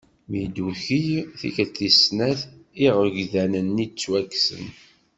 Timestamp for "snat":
2.05-2.39